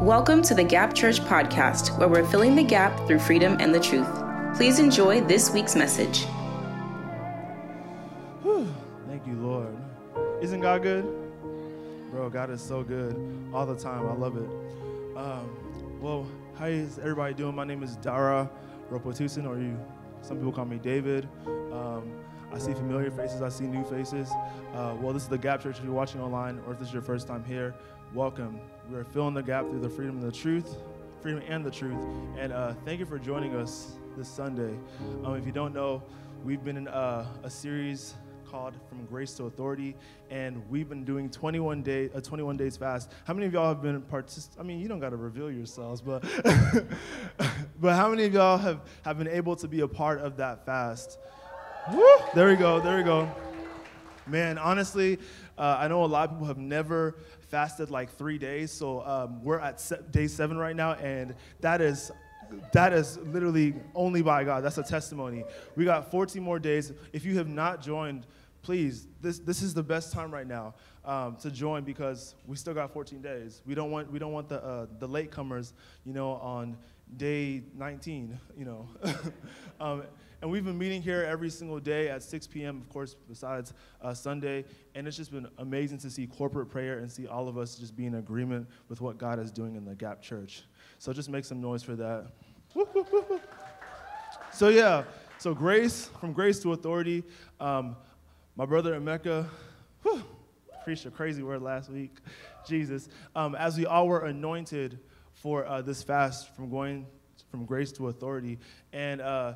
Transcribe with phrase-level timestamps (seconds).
[0.00, 3.78] Welcome to the Gap Church podcast, where we're filling the gap through freedom and the
[3.78, 4.08] truth.
[4.56, 6.24] Please enjoy this week's message.
[8.42, 8.66] Whew.
[9.06, 9.76] Thank you, Lord.
[10.40, 11.04] Isn't God good?
[12.10, 13.14] Bro, God is so good
[13.52, 14.08] all the time.
[14.08, 14.48] I love it.
[15.18, 16.26] Um, well,
[16.58, 17.54] how is everybody doing?
[17.54, 18.48] My name is Dara
[18.90, 19.78] Ropotusin, or you,
[20.22, 21.28] some people call me David.
[21.46, 22.10] Um,
[22.50, 24.30] I see familiar faces, I see new faces.
[24.72, 25.76] Uh, well, this is the Gap Church.
[25.76, 27.74] If you're watching online, or if this is your first time here,
[28.14, 28.58] welcome.
[28.90, 30.78] We are filling the gap through the freedom and the truth,
[31.20, 32.00] freedom and the truth.
[32.36, 34.74] And uh, thank you for joining us this Sunday.
[35.24, 36.02] Um, if you don't know,
[36.44, 38.14] we've been in uh, a series
[38.50, 39.94] called From Grace to Authority,
[40.28, 43.12] and we've been doing 21 day, a 21 days fast.
[43.26, 44.02] How many of y'all have been
[44.58, 46.24] I mean, you don't got to reveal yourselves, but
[47.80, 50.66] but how many of y'all have have been able to be a part of that
[50.66, 51.18] fast?
[51.92, 52.04] Woo!
[52.34, 52.80] There we go.
[52.80, 53.32] There we go.
[54.26, 55.18] Man, honestly,
[55.58, 57.16] uh, I know a lot of people have never
[57.50, 61.80] fasted like three days, so um, we're at se- day seven right now, and that
[61.80, 62.10] is
[62.72, 64.64] that is literally only by God.
[64.64, 65.44] That's a testimony.
[65.76, 66.92] We got 14 more days.
[67.12, 68.26] If you have not joined,
[68.62, 70.74] please, this this is the best time right now
[71.04, 73.62] um, to join because we still got 14 days.
[73.66, 75.72] We don't want we don't want the uh, the latecomers,
[76.04, 76.76] you know, on
[77.16, 78.88] day 19, you know.
[79.80, 80.04] um,
[80.42, 84.14] and we've been meeting here every single day at 6 p.m., of course, besides uh,
[84.14, 84.64] Sunday.
[84.94, 87.94] And it's just been amazing to see corporate prayer and see all of us just
[87.94, 90.64] be in agreement with what God is doing in the Gap Church.
[90.98, 92.28] So just make some noise for that.
[94.52, 95.04] so, yeah,
[95.38, 97.22] so grace, from grace to authority.
[97.58, 97.96] Um,
[98.56, 99.46] my brother Emeka,
[100.84, 102.16] preached a crazy word last week.
[102.66, 103.08] Jesus.
[103.36, 104.98] Um, as we all were anointed
[105.34, 107.06] for uh, this fast from going
[107.50, 108.58] from grace to authority.
[108.92, 109.54] And uh,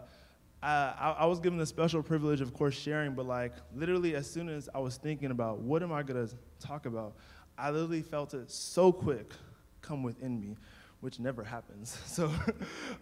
[0.64, 4.48] I, I, was given the special privilege, of course, sharing, but like literally as soon
[4.48, 7.14] as I was thinking about what am I gonna talk about,
[7.58, 9.32] I literally felt it so quick
[9.82, 10.56] come within me,
[11.00, 11.98] which never happens.
[12.06, 12.32] So,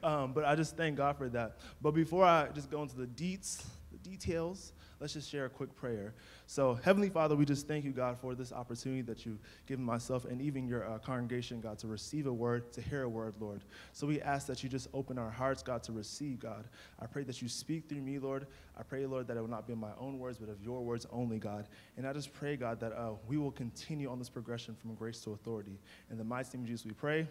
[0.02, 1.58] um, but I just thank God for that.
[1.80, 5.74] But before I just go into the deets, the details, let's just share a quick
[5.74, 6.14] prayer.
[6.46, 10.24] So, Heavenly Father, we just thank you, God, for this opportunity that you've given myself
[10.26, 13.62] and even your uh, congregation, God, to receive a word, to hear a word, Lord.
[13.92, 16.68] So, we ask that you just open our hearts, God, to receive, God.
[17.00, 18.46] I pray that you speak through me, Lord.
[18.78, 21.04] I pray, Lord, that it will not be my own words, but of your words
[21.10, 21.66] only, God.
[21.96, 25.18] And I just pray, God, that uh, we will continue on this progression from grace
[25.24, 25.80] to authority.
[26.12, 27.26] In the mighty name of Jesus, we pray.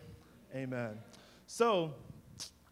[0.54, 0.98] Amen.
[1.48, 1.94] So,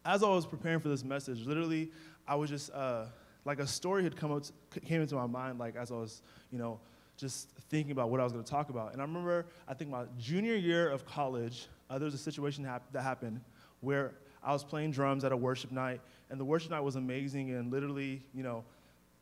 [0.04, 1.90] as I was preparing for this message, literally,
[2.28, 2.70] I was just.
[2.70, 3.06] Uh,
[3.44, 4.50] like a story had come out,
[4.84, 6.80] came into my mind, like as I was, you know,
[7.16, 8.92] just thinking about what I was going to talk about.
[8.92, 12.64] And I remember, I think my junior year of college, uh, there was a situation
[12.64, 13.40] hap- that happened
[13.80, 14.12] where
[14.42, 16.00] I was playing drums at a worship night,
[16.30, 18.64] and the worship night was amazing, and literally, you know,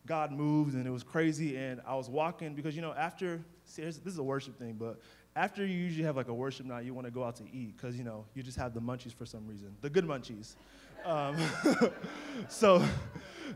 [0.07, 1.57] God moved, and it was crazy.
[1.57, 5.01] And I was walking because, you know, after see, this is a worship thing, but
[5.37, 7.77] after you usually have like a worship night, you want to go out to eat
[7.77, 10.57] because you know you just have the munchies for some reason, the good munchies.
[11.05, 11.37] Um,
[12.49, 12.85] so,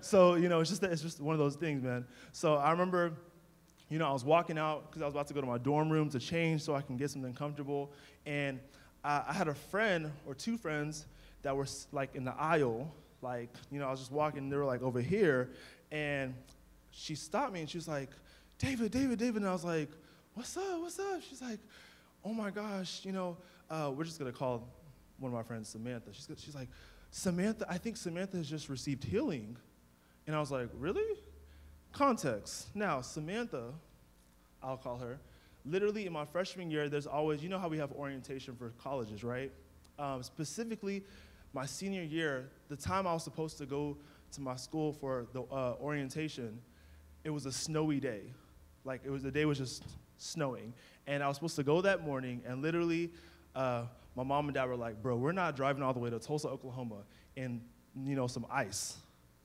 [0.00, 2.06] so you know, it's just it's just one of those things, man.
[2.32, 3.12] So I remember,
[3.88, 5.90] you know, I was walking out because I was about to go to my dorm
[5.90, 7.92] room to change so I can get something comfortable,
[8.26, 8.58] and
[9.04, 11.06] I, I had a friend or two friends
[11.42, 14.64] that were like in the aisle, like you know, I was just walking, they were
[14.64, 15.50] like over here,
[15.90, 16.34] and
[16.90, 18.10] she stopped me and she was like,
[18.58, 19.90] David, David, David, and I was like,
[20.34, 21.20] what's up, what's up?
[21.28, 21.58] She's like,
[22.24, 23.36] oh my gosh, you know,
[23.70, 24.68] uh, we're just gonna call
[25.18, 26.10] one of my friends Samantha.
[26.12, 26.68] She's, she's like,
[27.10, 29.56] Samantha, I think Samantha has just received healing.
[30.26, 31.18] And I was like, really?
[31.92, 32.68] Context.
[32.74, 33.72] Now, Samantha,
[34.62, 35.18] I'll call her,
[35.64, 39.24] literally in my freshman year, there's always, you know how we have orientation for colleges,
[39.24, 39.52] right?
[39.98, 41.04] Um, specifically,
[41.52, 43.96] my senior year, the time I was supposed to go
[44.32, 46.58] to my school for the uh, orientation,
[47.24, 48.22] it was a snowy day.
[48.84, 49.84] Like, it was, the day was just
[50.16, 50.72] snowing.
[51.06, 53.10] And I was supposed to go that morning, and literally,
[53.54, 53.84] uh,
[54.16, 56.48] my mom and dad were like, bro, we're not driving all the way to Tulsa,
[56.48, 57.02] Oklahoma
[57.36, 57.60] in,
[58.04, 58.96] you know, some ice.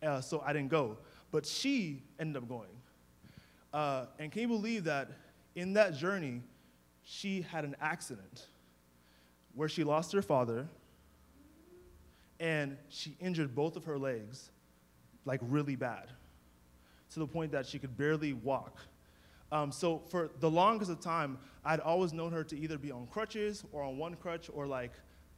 [0.02, 0.98] Uh, so I didn't go.
[1.32, 2.70] But she ended up going.
[3.74, 5.10] Uh, and can you believe that
[5.56, 6.42] in that journey,
[7.04, 8.48] she had an accident
[9.56, 10.68] where she lost her father
[12.40, 14.52] and she injured both of her legs,
[15.26, 16.10] like really bad,
[17.12, 18.80] to the point that she could barely walk.
[19.52, 23.08] Um, so for the longest of time, I'd always known her to either be on
[23.08, 24.92] crutches or on one crutch or like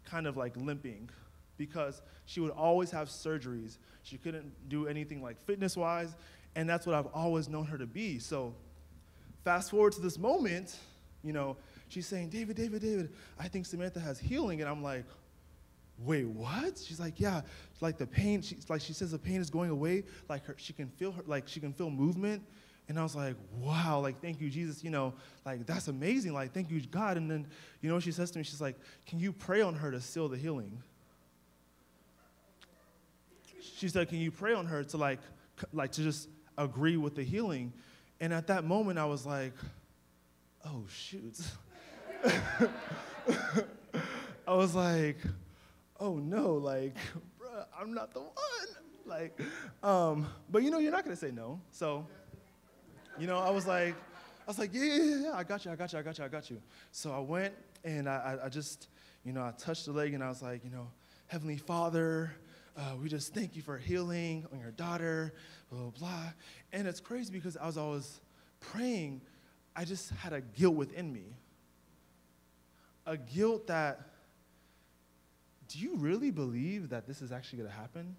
[0.04, 1.10] kind of like limping
[1.60, 3.78] because she would always have surgeries.
[4.02, 6.16] She couldn't do anything like fitness wise,
[6.56, 8.18] and that's what I've always known her to be.
[8.18, 8.56] So
[9.44, 10.76] fast forward to this moment,
[11.24, 11.58] you know,
[11.90, 14.62] she's saying, David, David, David, I think Samantha has healing.
[14.62, 15.06] And I'm like,
[16.00, 16.78] wait, what?
[16.78, 17.42] She's like, yeah,
[17.82, 20.74] like the pain, she's like she says the pain is going away, like her, she
[20.74, 22.42] can feel her, like she can feel movement
[22.90, 24.84] And I was like, wow, like, thank you, Jesus.
[24.84, 25.14] You know,
[25.46, 26.34] like, that's amazing.
[26.34, 27.18] Like, thank you, God.
[27.18, 27.46] And then,
[27.82, 28.44] you know she says to me?
[28.44, 28.76] She's like,
[29.06, 30.82] can you pray on her to seal the healing?
[33.80, 35.20] She said, can you pray on her to, like,
[35.72, 36.28] like to just
[36.58, 37.72] agree with the healing?
[38.20, 39.54] And at that moment, I was like,
[40.66, 41.40] oh, shoot.
[44.46, 45.16] I was like,
[45.98, 46.98] oh no, like,
[47.40, 48.34] bruh, I'm not the one.
[49.06, 49.40] Like,
[49.82, 51.62] um, but you know, you're not gonna say no.
[51.72, 52.06] So,
[53.18, 55.76] you know, I was like, I was like, yeah, yeah, yeah, I got you, I
[55.76, 56.62] got you, I got you, I got you.
[56.92, 57.54] So I went
[57.86, 58.90] and I, I just,
[59.24, 60.90] you know, I touched the leg and I was like, you know,
[61.28, 62.34] Heavenly Father,
[62.80, 65.34] uh, we just thank you for healing on your daughter,
[65.70, 66.24] blah, blah, blah.
[66.72, 68.22] And it's crazy because as I was always
[68.62, 69.22] praying,
[69.76, 71.36] I just had a guilt within me.
[73.06, 74.00] A guilt that,
[75.68, 78.16] do you really believe that this is actually going to happen?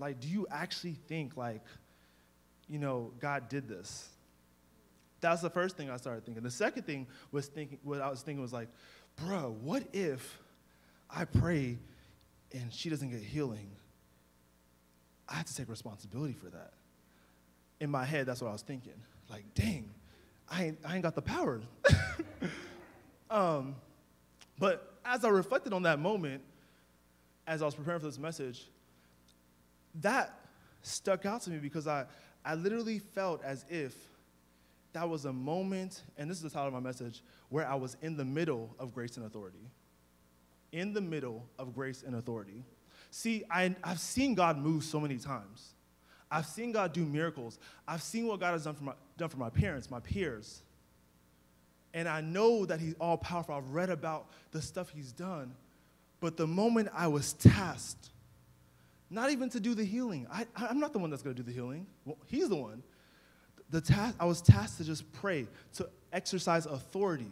[0.00, 1.62] Like, do you actually think, like,
[2.68, 4.08] you know, God did this.
[5.20, 6.42] That's the first thing I started thinking.
[6.42, 8.68] The second thing was thinking, what I was thinking was like,
[9.16, 10.38] bro, what if
[11.10, 11.78] I pray
[12.52, 13.70] and she doesn't get healing?
[15.28, 16.72] I have to take responsibility for that.
[17.80, 19.00] In my head, that's what I was thinking.
[19.30, 19.88] Like, dang,
[20.50, 21.60] I ain't, I ain't got the power.
[23.30, 23.76] um,
[24.58, 26.42] but as I reflected on that moment,
[27.46, 28.66] as I was preparing for this message,
[30.02, 30.38] that
[30.82, 32.06] stuck out to me because I,
[32.44, 33.94] I literally felt as if
[34.92, 37.96] that was a moment, and this is the title of my message, where I was
[38.02, 39.70] in the middle of grace and authority.
[40.72, 42.64] In the middle of grace and authority.
[43.10, 45.74] See, I, I've seen God move so many times.
[46.30, 47.58] I've seen God do miracles.
[47.88, 50.62] I've seen what God has done for my, done for my parents, my peers.
[51.92, 53.54] And I know that He's all powerful.
[53.54, 55.54] I've read about the stuff He's done.
[56.20, 58.10] But the moment I was tasked
[59.10, 60.26] not even to do the healing.
[60.30, 61.86] I, I'm not the one that's going to do the healing.
[62.04, 62.82] Well, he's the one.
[63.70, 67.30] The task, I was tasked to just pray, to exercise authority.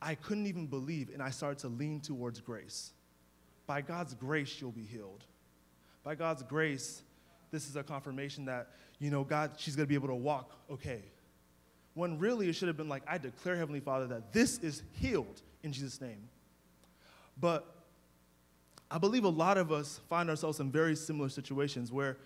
[0.00, 2.92] I couldn't even believe, and I started to lean towards grace.
[3.66, 5.24] By God's grace, you'll be healed.
[6.04, 7.02] By God's grace,
[7.50, 8.68] this is a confirmation that,
[8.98, 11.02] you know, God, she's to be able to walk okay.
[11.94, 15.42] When really it should have been like, I declare, Heavenly Father, that this is healed
[15.62, 16.28] in Jesus' name.
[17.40, 17.66] But
[18.90, 22.16] I believe a lot of us find ourselves in very similar situations where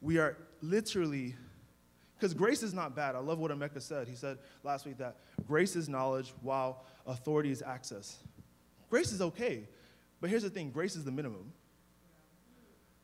[0.00, 1.34] we are literally,
[2.18, 3.14] because grace is not bad.
[3.14, 4.08] I love what Emeka said.
[4.08, 5.16] He said last week that
[5.46, 8.18] grace is knowledge while authority is access.
[8.88, 9.68] Grace is okay,
[10.20, 11.52] but here's the thing grace is the minimum.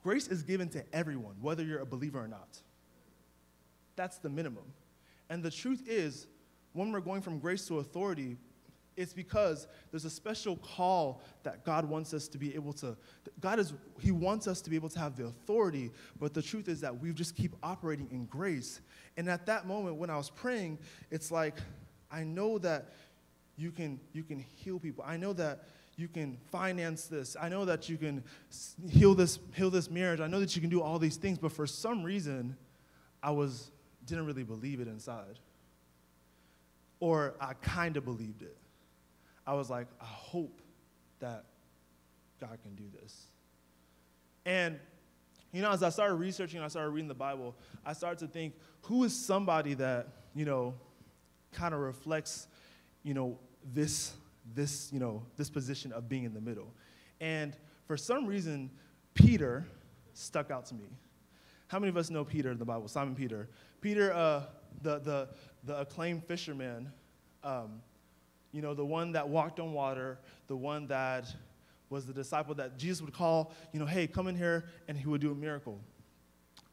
[0.02, 2.58] Grace is given to everyone, whether you're a believer or not.
[3.94, 4.64] That's the minimum.
[5.28, 6.26] And the truth is,
[6.72, 8.36] when we're going from grace to authority,
[8.96, 12.96] it's because there's a special call that God wants us to be able to.
[13.40, 16.68] God is, He wants us to be able to have the authority, but the truth
[16.68, 18.80] is that we just keep operating in grace.
[19.16, 20.78] And at that moment, when I was praying,
[21.10, 21.56] it's like,
[22.10, 22.92] I know that
[23.56, 25.04] you can, you can heal people.
[25.06, 25.64] I know that
[25.96, 27.36] you can finance this.
[27.40, 28.24] I know that you can
[28.90, 30.20] heal this, heal this marriage.
[30.20, 32.56] I know that you can do all these things, but for some reason,
[33.22, 33.70] I was,
[34.06, 35.38] didn't really believe it inside.
[36.98, 38.56] Or I kind of believed it.
[39.46, 40.60] I was like, I hope
[41.20, 41.44] that
[42.40, 43.26] God can do this.
[44.44, 44.78] And,
[45.52, 47.54] you know, as I started researching, I started reading the Bible,
[47.84, 50.74] I started to think, who is somebody that, you know,
[51.52, 52.48] kind of reflects,
[53.02, 53.38] you know,
[53.72, 54.12] this,
[54.54, 56.72] this, you know, this position of being in the middle.
[57.20, 57.56] And
[57.86, 58.70] for some reason,
[59.14, 59.66] Peter
[60.14, 60.86] stuck out to me.
[61.68, 62.88] How many of us know Peter in the Bible?
[62.88, 63.48] Simon Peter.
[63.80, 64.44] Peter, uh,
[64.82, 65.28] the, the,
[65.64, 66.90] the acclaimed fisherman,
[67.44, 67.80] um,
[68.52, 71.34] you know, the one that walked on water, the one that
[71.88, 75.06] was the disciple that Jesus would call, you know, hey, come in here, and he
[75.06, 75.80] would do a miracle.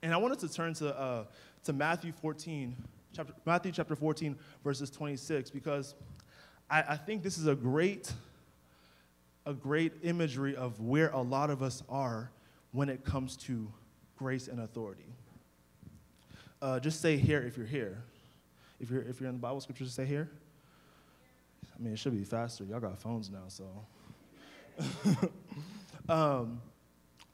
[0.02, 1.24] And I wanted to turn to, uh,
[1.66, 2.76] to Matthew 14,
[3.14, 5.96] chapter, Matthew chapter 14, verses 26, because
[6.70, 8.14] I, I think this is a great,
[9.46, 12.32] a great imagery of where a lot of us are
[12.72, 13.72] when it comes to
[14.18, 15.14] grace and authority.
[16.62, 18.04] Uh, just say here if you're here.
[18.80, 20.30] If you're, if you're in the Bible scriptures, say here.
[21.80, 22.66] I mean, it should be faster.
[22.66, 23.66] Y'all got phones now, so.
[26.10, 26.62] um,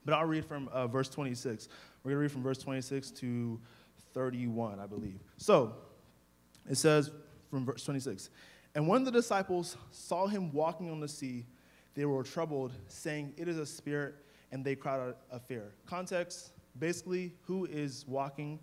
[0.03, 1.67] but I'll read from uh, verse 26.
[2.03, 3.59] We're going to read from verse 26 to
[4.13, 5.19] 31, I believe.
[5.37, 5.73] So,
[6.69, 7.11] it says
[7.49, 8.29] from verse 26
[8.75, 11.45] And when the disciples saw him walking on the sea,
[11.95, 14.15] they were troubled, saying, It is a spirit,
[14.51, 15.73] and they cried out of fear.
[15.85, 18.59] Context basically, who is walking?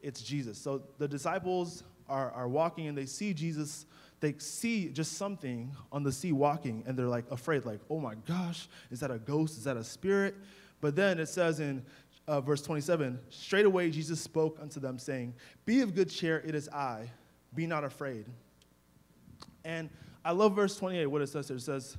[0.00, 0.58] It's Jesus.
[0.58, 3.86] So the disciples are, are walking and they see Jesus
[4.20, 8.14] they see just something on the sea walking and they're like afraid, like, oh my
[8.26, 9.58] gosh, is that a ghost?
[9.58, 10.34] Is that a spirit?
[10.80, 11.84] But then it says in
[12.28, 16.54] uh, verse 27, straight away Jesus spoke unto them, saying, Be of good cheer, it
[16.54, 17.10] is I,
[17.54, 18.26] be not afraid.
[19.64, 19.90] And
[20.24, 21.56] I love verse 28, what it says there.
[21.56, 21.96] It says,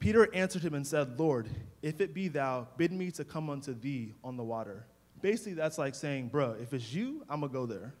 [0.00, 1.48] Peter answered him and said, Lord,
[1.82, 4.86] if it be thou, bid me to come unto thee on the water.
[5.22, 7.94] Basically, that's like saying, bruh, if it's you, I'm gonna go there.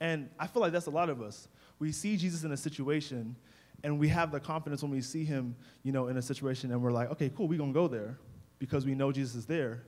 [0.00, 1.48] And I feel like that's a lot of us.
[1.84, 3.36] We see Jesus in a situation,
[3.82, 6.80] and we have the confidence when we see him, you know, in a situation, and
[6.80, 8.16] we're like, okay, cool, we're gonna go there
[8.58, 9.82] because we know Jesus is there.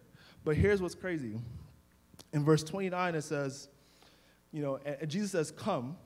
[0.44, 1.38] But here's what's crazy.
[2.34, 3.68] In verse 29, it says,
[4.52, 5.96] you know, and Jesus says, come.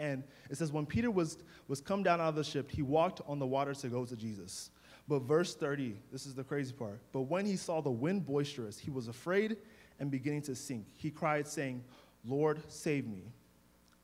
[0.00, 1.38] And it says, when Peter was,
[1.68, 4.16] was come down out of the ship, he walked on the water to go to
[4.16, 4.72] Jesus.
[5.06, 7.00] But verse 30, this is the crazy part.
[7.12, 9.56] But when he saw the wind boisterous, he was afraid
[10.00, 10.86] and beginning to sink.
[10.96, 11.84] He cried, saying,
[12.24, 13.22] Lord, save me.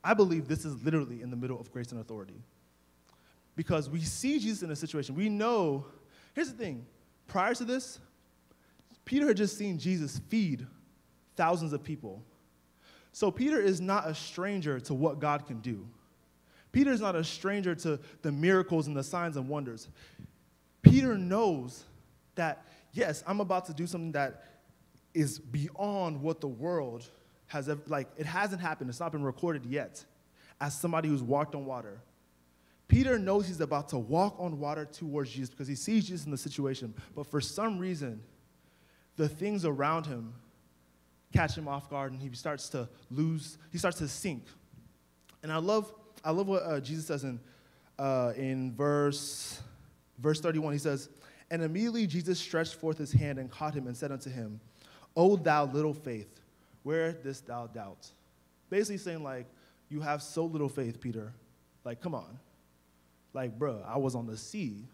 [0.08, 2.40] I believe this is literally in the middle of grace and authority.
[3.56, 5.14] Because we see Jesus in a situation.
[5.14, 5.84] We know,
[6.34, 6.86] here's the thing
[7.26, 7.98] prior to this,
[9.04, 10.66] Peter had just seen Jesus feed
[11.36, 12.22] thousands of people.
[13.12, 15.86] So Peter is not a stranger to what God can do.
[16.72, 19.88] Peter is not a stranger to the miracles and the signs and wonders.
[20.80, 21.84] Peter knows
[22.34, 24.44] that, yes, I'm about to do something that
[25.12, 27.06] is beyond what the world
[27.48, 30.04] has ever, like, it hasn't happened, it's not been recorded yet,
[30.60, 32.00] as somebody who's walked on water.
[32.88, 36.30] Peter knows he's about to walk on water towards Jesus because he sees Jesus in
[36.30, 38.22] the situation, but for some reason,
[39.16, 40.32] the things around him
[41.32, 44.44] catch him off guard and he starts to lose, he starts to sink.
[45.42, 45.92] And I love,
[46.24, 47.38] I love what uh, Jesus says in,
[47.98, 49.60] uh, in verse,
[50.18, 50.72] verse 31.
[50.72, 51.10] He says,
[51.50, 54.60] And immediately Jesus stretched forth his hand and caught him and said unto him,
[55.16, 56.37] O thou little faith,
[56.88, 58.10] where dost thou doubt?
[58.70, 59.44] Basically saying, like,
[59.90, 61.34] you have so little faith, Peter.
[61.84, 62.38] Like, come on.
[63.34, 64.86] Like, bro, I was on the sea.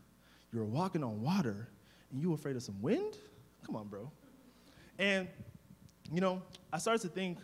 [0.53, 1.69] You were walking on water,
[2.11, 3.17] and you afraid of some wind?
[3.65, 4.11] Come on, bro.
[4.99, 5.29] And,
[6.13, 7.39] you know, I started to think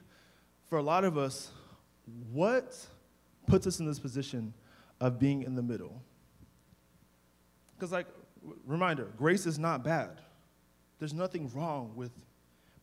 [0.68, 1.52] for a lot of us,
[2.32, 2.76] what
[3.46, 4.52] puts us in this position
[5.00, 6.02] of being in the middle?
[7.76, 8.08] Because, like,
[8.66, 10.20] reminder, grace is not bad.
[10.98, 12.10] There's nothing wrong with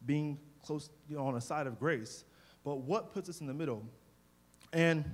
[0.06, 2.26] being close, you know, on a side of grace.
[2.64, 3.84] But what puts us in the middle?
[4.74, 5.06] And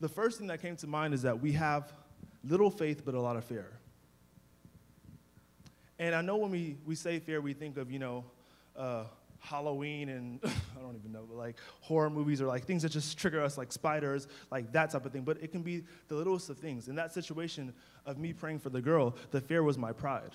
[0.00, 1.92] the first thing that came to mind is that we have
[2.44, 3.72] little faith but a lot of fear.
[5.98, 8.24] And I know when we, we say fear, we think of, you know,
[8.76, 9.04] uh,
[9.38, 13.18] Halloween and I don't even know, but like horror movies or like things that just
[13.18, 15.22] trigger us, like spiders, like that type of thing.
[15.22, 16.88] But it can be the littlest of things.
[16.88, 17.72] In that situation
[18.06, 20.32] of me praying for the girl, the fear was my pride.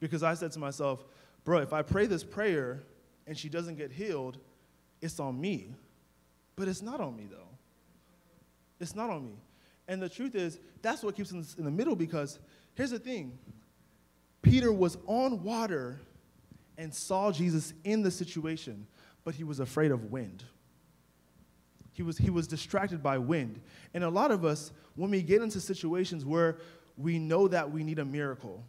[0.00, 1.04] Because I said to myself,
[1.44, 2.82] bro, if I pray this prayer
[3.26, 4.38] and she doesn't get healed,
[5.00, 5.74] it's on me.
[6.56, 7.48] But it's not on me, though.
[8.80, 9.36] It's not on me.
[9.88, 12.38] And the truth is, that's what keeps us in the middle because
[12.74, 13.38] here's the thing
[14.42, 16.00] Peter was on water
[16.76, 18.86] and saw Jesus in the situation,
[19.24, 20.44] but he was afraid of wind.
[21.92, 23.60] He was, he was distracted by wind.
[23.94, 26.58] And a lot of us, when we get into situations where
[26.96, 28.64] we know that we need a miracle,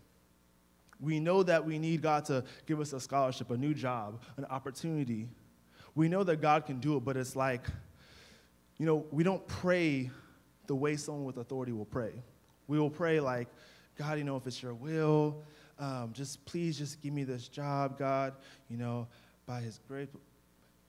[1.00, 4.46] we know that we need God to give us a scholarship, a new job, an
[4.46, 5.28] opportunity.
[5.94, 7.66] We know that God can do it, but it's like,
[8.78, 10.10] you know, we don't pray
[10.68, 12.12] the way someone with authority will pray.
[12.68, 13.48] We will pray like,
[13.98, 15.44] God, you know, if it's your will,
[15.80, 18.34] um, just please just give me this job, God,
[18.70, 19.08] you know,
[19.46, 20.08] by his grace.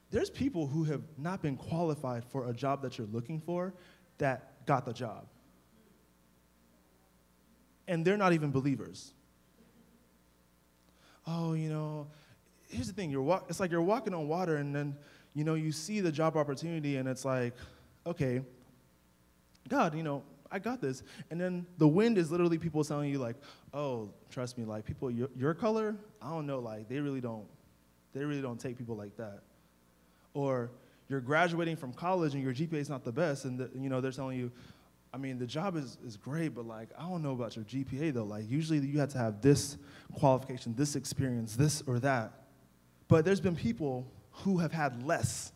[0.09, 3.73] There's people who have not been qualified for a job that you're looking for
[4.17, 5.27] that got the job.
[7.89, 9.13] And they're not even believers
[11.27, 12.07] oh, you know,
[12.69, 14.95] here's the thing, you're walk- it's like you're walking on water and then,
[15.33, 17.53] you know, you see the job opportunity and it's like,
[18.05, 18.41] okay,
[19.67, 21.03] God, you know, I got this.
[21.29, 23.35] And then the wind is literally people telling you like,
[23.73, 27.45] oh, trust me, like people your, your color, I don't know, like they really don't,
[28.13, 29.41] they really don't take people like that.
[30.33, 30.71] Or
[31.09, 34.01] you're graduating from college and your GPA is not the best, and the, you know
[34.01, 34.51] they're telling you,
[35.13, 38.13] I mean, the job is, is great, but like, I don't know about your GPA
[38.13, 38.23] though.
[38.23, 39.77] Like, usually you have to have this
[40.13, 42.33] qualification, this experience, this or that.
[43.07, 45.53] But there's been people who have had less,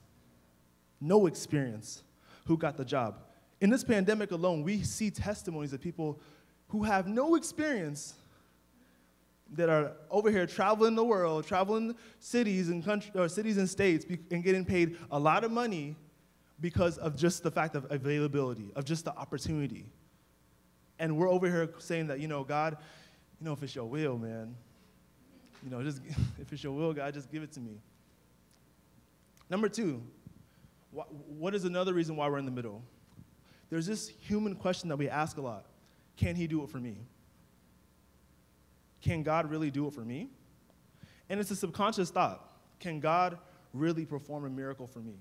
[1.00, 2.04] no experience,
[2.46, 3.20] who got the job.
[3.60, 6.20] In this pandemic alone, we see testimonies of people
[6.70, 8.16] who have no experience
[9.54, 14.06] that are over here traveling the world, traveling cities and country, or cities and states,
[14.32, 15.96] and getting paid a lot of money
[16.62, 19.86] because of just the fact of availability, of just the opportunity.
[21.00, 22.78] And we're over here saying that, you know, God,
[23.40, 24.56] you know, if it's your will, man,
[25.64, 26.02] you know, just
[26.40, 27.82] if it's your will, God, just give it to me.
[29.50, 30.02] Number two,
[30.92, 32.82] what is another reason why we're in the middle?
[33.70, 35.66] There's this human question that we ask a lot
[36.16, 36.98] Can he do it for me?
[39.02, 40.30] can God really do it for me?
[41.30, 42.48] And it's a subconscious thought.
[42.80, 43.38] Can God
[43.74, 45.16] really perform a miracle for me?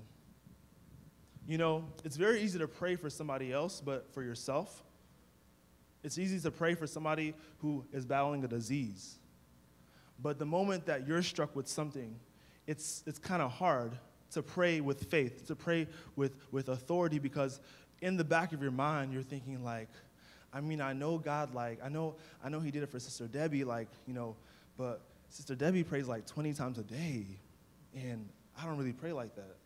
[1.47, 4.83] You know, it's very easy to pray for somebody else, but for yourself,
[6.03, 9.19] it's easy to pray for somebody who is battling a disease.
[10.23, 12.15] But the moment that you're struck with something,
[12.67, 13.93] it's, it's kind of hard
[14.33, 17.61] to pray with faith, to pray with, with authority, because
[18.01, 19.89] in the back of your mind, you're thinking, like,
[20.53, 23.27] I mean, I know God, like, I know, I know He did it for Sister
[23.27, 24.37] Debbie, like, you know,
[24.77, 27.27] but Sister Debbie prays like 20 times a day,
[27.95, 28.29] and
[28.61, 29.57] I don't really pray like that.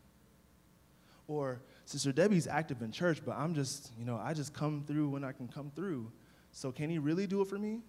[1.26, 5.09] Or Sister Debbie's active in church, but I'm just, you know, I just come through
[5.09, 6.11] when I can come through.
[6.52, 7.81] So can He really do it for me?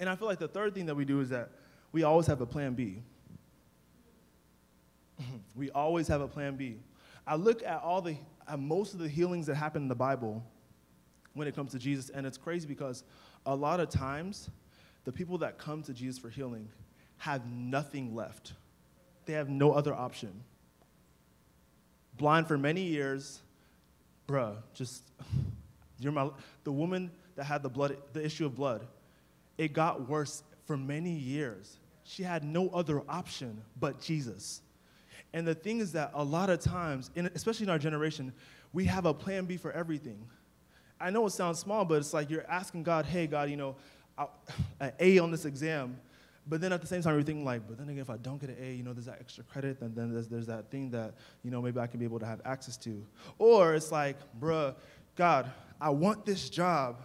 [0.00, 1.50] And I feel like the third thing that we do is that
[1.92, 3.02] we always have a plan B.
[5.54, 6.78] we always have a plan B.
[7.26, 8.16] I look at all the,
[8.48, 10.44] at most of the healings that happen in the Bible
[11.32, 13.04] when it comes to Jesus, and it's crazy because
[13.46, 14.50] a lot of times
[15.04, 16.68] the people that come to Jesus for healing
[17.18, 18.52] have nothing left.
[19.26, 20.42] They have no other option.
[22.16, 23.40] Blind for many years,
[24.28, 25.02] bruh, just,
[25.98, 26.30] you're my,
[26.64, 28.86] the woman that had the blood, the issue of blood,
[29.58, 31.78] it got worse for many years.
[32.04, 34.60] She had no other option but Jesus.
[35.32, 38.32] And the thing is that a lot of times, in, especially in our generation,
[38.72, 40.18] we have a plan B for everything.
[41.00, 43.76] I know it sounds small, but it's like you're asking God, hey, God, you know,
[44.80, 45.98] an A on this exam,
[46.46, 48.38] but then at the same time, you're thinking like, but then again, if I don't
[48.38, 50.90] get an A, you know, there's that extra credit, and then there's, there's that thing
[50.90, 53.04] that, you know, maybe I can be able to have access to.
[53.38, 54.74] Or it's like, bruh,
[55.16, 57.00] God, I want this job,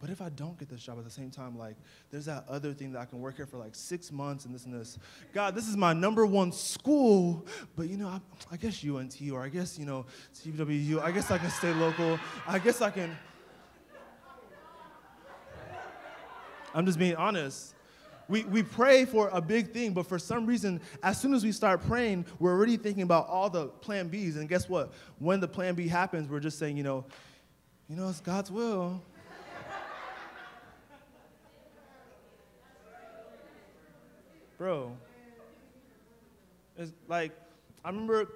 [0.00, 1.76] but if I don't get this job at the same time, like,
[2.10, 4.64] there's that other thing that I can work here for like six months and this
[4.64, 4.98] and this.
[5.34, 8.20] God, this is my number one school, but you know, I,
[8.52, 12.18] I guess UNT or I guess, you know, CWU, I guess I can stay local.
[12.46, 13.16] I guess I can.
[16.74, 17.74] I'm just being honest.
[18.28, 21.50] We, we pray for a big thing, but for some reason, as soon as we
[21.50, 24.36] start praying, we're already thinking about all the plan Bs.
[24.36, 24.92] And guess what?
[25.18, 27.06] When the plan B happens, we're just saying, you know,
[27.88, 29.02] you know, it's God's will.
[34.58, 34.96] Bro,
[36.76, 37.30] it's like,
[37.84, 38.28] I remember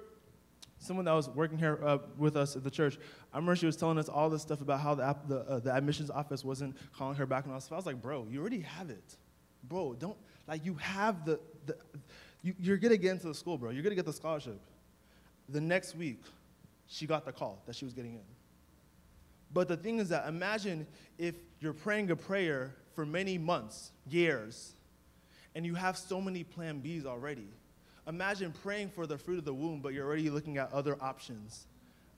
[0.79, 2.97] someone that was working here uh, with us at the church,
[3.33, 5.75] I remember she was telling us all this stuff about how the, the, uh, the
[5.75, 7.73] admissions office wasn't calling her back and all this stuff.
[7.73, 9.17] I was like, bro, you already have it.
[9.63, 11.75] Bro, don't, like, you have the, the
[12.43, 13.69] you, you're to get into the school, bro.
[13.69, 14.59] You're to get the scholarship.
[15.49, 16.21] The next week,
[16.87, 18.21] she got the call that she was getting in.
[19.53, 20.85] But the thing is that imagine
[21.17, 24.73] if you're praying a prayer for many months, years,
[25.55, 27.47] and you have so many plan Bs already.
[28.07, 31.67] Imagine praying for the fruit of the womb, but you're already looking at other options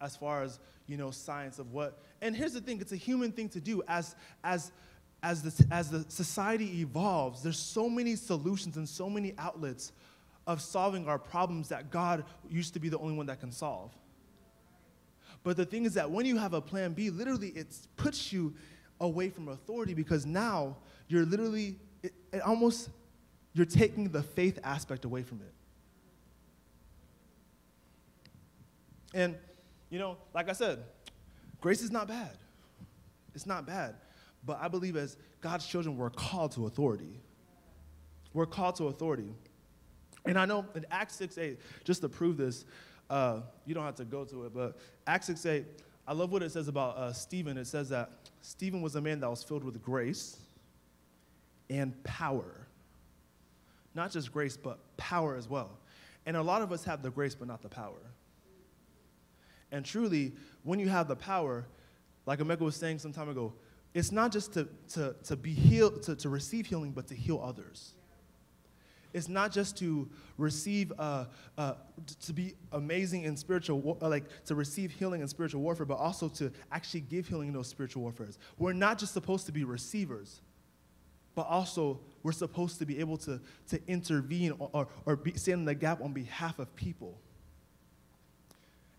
[0.02, 2.02] as far as, you know, science of what.
[2.22, 3.84] And here's the thing, it's a human thing to do.
[3.88, 4.72] As, as,
[5.26, 9.92] as, the, as the society evolves, there's so many solutions and so many outlets
[10.46, 13.92] of solving our problems that God used to be the only one that can solve.
[15.44, 18.54] But the thing is that when you have a plan B, literally it puts you
[19.00, 22.90] away from authority because now you're literally, it, it almost,
[23.54, 25.54] you're taking the faith aspect away from it.
[29.16, 29.36] And,
[29.90, 30.84] you know, like I said,
[31.62, 32.38] grace is not bad.
[33.34, 33.96] It's not bad.
[34.46, 37.20] But I believe as God's children, we're called to authority.
[38.34, 39.34] We're called to authority.
[40.26, 42.66] And I know in Acts 6 8, just to prove this,
[43.10, 44.78] uh, you don't have to go to it, but
[45.08, 45.66] Acts 6 8,
[46.08, 47.58] I love what it says about uh, Stephen.
[47.58, 50.38] It says that Stephen was a man that was filled with grace
[51.70, 52.68] and power.
[53.96, 55.72] Not just grace, but power as well.
[56.26, 57.94] And a lot of us have the grace, but not the power.
[59.72, 61.66] And truly, when you have the power,
[62.26, 63.54] like Emeka was saying some time ago,
[63.96, 67.42] it's not just to, to, to be healed, to, to receive healing, but to heal
[67.42, 67.94] others.
[69.14, 71.26] It's not just to receive, uh,
[71.58, 71.76] uh,
[72.26, 76.28] to be amazing in spiritual, uh, like to receive healing in spiritual warfare, but also
[76.28, 78.38] to actually give healing in those spiritual warfares.
[78.58, 80.42] We're not just supposed to be receivers,
[81.34, 85.60] but also we're supposed to be able to, to intervene or, or, or be, stand
[85.60, 87.18] in the gap on behalf of people.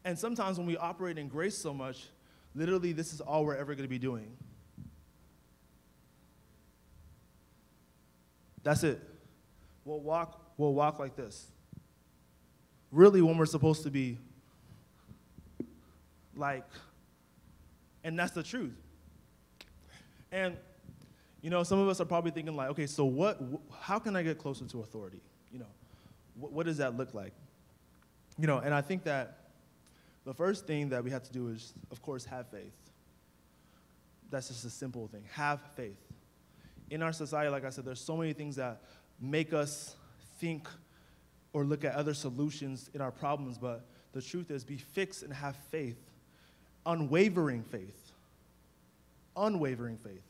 [0.06, 2.06] And sometimes when we operate in grace so much,
[2.54, 4.34] literally this is all we're ever going to be doing.
[8.66, 9.00] That's it.
[9.84, 11.46] We'll walk, we'll walk like this.
[12.90, 14.18] Really, when we're supposed to be
[16.34, 16.64] like,
[18.02, 18.74] and that's the truth.
[20.32, 20.56] And,
[21.42, 23.40] you know, some of us are probably thinking, like, okay, so what,
[23.78, 25.20] how can I get closer to authority?
[25.52, 25.70] You know,
[26.34, 27.34] what, what does that look like?
[28.36, 29.38] You know, and I think that
[30.24, 32.74] the first thing that we have to do is, of course, have faith.
[34.28, 35.22] That's just a simple thing.
[35.34, 36.05] Have faith.
[36.90, 38.82] In our society, like I said, there's so many things that
[39.20, 39.96] make us
[40.38, 40.68] think
[41.52, 45.32] or look at other solutions in our problems, but the truth is be fixed and
[45.32, 45.98] have faith,
[46.84, 48.12] unwavering faith.
[49.36, 50.22] Unwavering faith.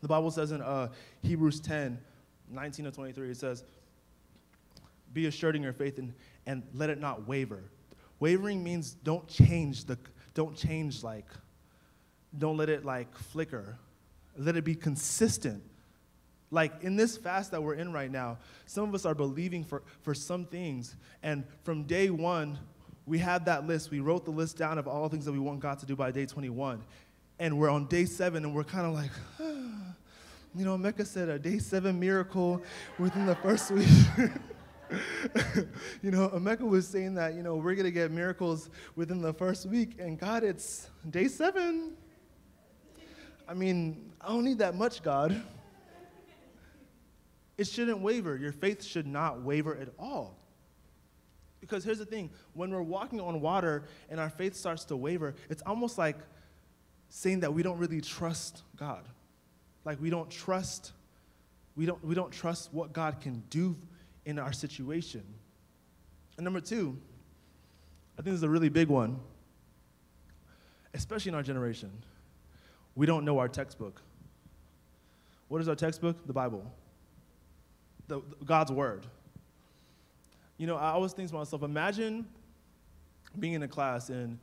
[0.00, 0.88] The Bible says in uh,
[1.22, 1.98] Hebrews 10
[2.50, 3.64] 19 to 23, it says,
[5.14, 6.12] Be assured in your faith and,
[6.46, 7.62] and let it not waver.
[8.20, 9.98] Wavering means don't change the,
[10.34, 11.26] don't change like,
[12.36, 13.78] don't let it like flicker.
[14.36, 15.62] Let it be consistent.
[16.50, 19.82] Like in this fast that we're in right now, some of us are believing for,
[20.02, 20.96] for some things.
[21.22, 22.58] And from day one,
[23.06, 23.90] we had that list.
[23.90, 26.10] We wrote the list down of all things that we want God to do by
[26.10, 26.82] day 21.
[27.38, 29.10] And we're on day seven, and we're kind of like,
[30.54, 32.62] you know, Mecca said a day seven miracle
[32.98, 33.88] within the first week.
[36.02, 39.32] you know, Emeka was saying that, you know, we're going to get miracles within the
[39.32, 41.94] first week, and God, it's day seven.
[43.52, 45.42] I mean, I don't need that much, God.
[47.58, 48.34] It shouldn't waver.
[48.34, 50.38] Your faith should not waver at all.
[51.60, 55.34] Because here's the thing when we're walking on water and our faith starts to waver,
[55.50, 56.16] it's almost like
[57.10, 59.04] saying that we don't really trust God.
[59.84, 60.92] Like we don't trust,
[61.76, 63.76] we don't, we don't trust what God can do
[64.24, 65.22] in our situation.
[66.38, 66.96] And number two,
[68.18, 69.20] I think this is a really big one,
[70.94, 71.90] especially in our generation.
[72.94, 74.02] We don't know our textbook.
[75.48, 76.26] What is our textbook?
[76.26, 76.64] The Bible,
[78.08, 79.06] the, God's Word.
[80.58, 82.26] You know, I always think to myself, imagine
[83.38, 84.38] being in a class and,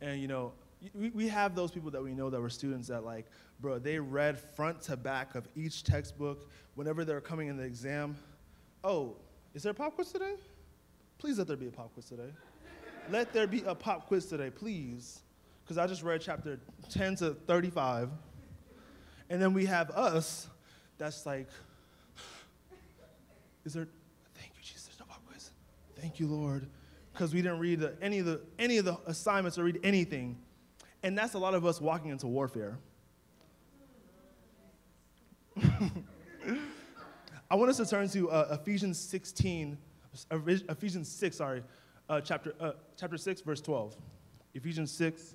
[0.00, 0.52] and you know,
[0.94, 3.26] we, we have those people that we know that were students that like,
[3.60, 8.16] bro, they read front to back of each textbook whenever they're coming in the exam.
[8.84, 9.16] Oh,
[9.54, 10.34] is there a pop quiz today?
[11.18, 12.32] Please let there be a pop quiz today.
[13.10, 15.22] let there be a pop quiz today, please.
[15.68, 18.08] Because I just read chapter 10 to 35.
[19.28, 20.48] And then we have us
[20.96, 21.46] that's like,
[23.66, 23.86] is there,
[24.34, 25.50] thank you, Jesus, no quiz.
[26.00, 26.66] Thank you, Lord.
[27.12, 30.38] Because we didn't read the, any, of the, any of the assignments or read anything.
[31.02, 32.78] And that's a lot of us walking into warfare.
[37.50, 39.76] I want us to turn to uh, Ephesians 16,
[40.30, 41.62] uh, Ephesians 6, sorry,
[42.08, 43.98] uh, chapter, uh, chapter 6, verse 12.
[44.54, 45.34] Ephesians 6,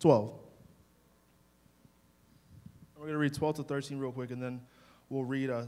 [0.00, 0.32] 12.
[2.96, 4.60] We're going to read 12 to 13 real quick, and then
[5.08, 5.64] we'll read uh,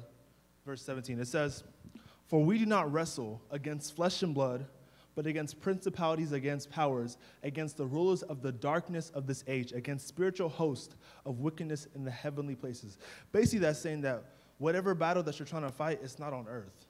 [0.66, 1.18] verse 17.
[1.20, 1.64] It says,
[2.26, 4.66] For we do not wrestle against flesh and blood,
[5.14, 10.08] but against principalities, against powers, against the rulers of the darkness of this age, against
[10.08, 12.98] spiritual hosts of wickedness in the heavenly places.
[13.32, 14.24] Basically, that's saying that
[14.58, 16.86] whatever battle that you're trying to fight, it's not on earth.